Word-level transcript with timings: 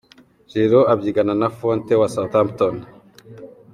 Giroud 0.51 0.87
abyigana 0.93 1.33
na 1.41 1.49
Fonte 1.57 1.93
wa 2.01 2.07
Southampton. 2.15 2.75